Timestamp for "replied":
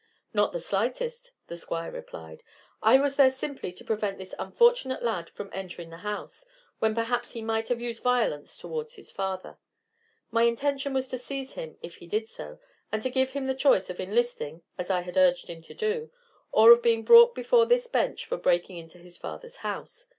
1.91-2.41